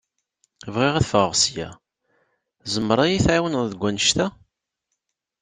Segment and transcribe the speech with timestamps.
[0.73, 1.69] Bɣiɣ ad fɣeɣ sya,
[2.63, 4.27] tzemreḍ ad iyi-tɛiwneḍ deg wanect-a?